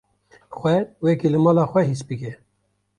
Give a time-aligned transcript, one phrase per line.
[0.57, 0.75] Xwe
[1.05, 2.31] wekî li mala xwe his bike.